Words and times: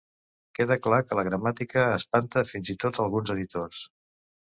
Queda 0.59 0.77
clar 0.85 0.99
que 1.09 1.17
la 1.19 1.25
gramàtica 1.27 1.83
espanta 1.97 2.43
fins 2.53 2.71
i 2.75 2.77
tot 2.85 2.99
alguns 3.05 3.35
editors. 3.35 3.83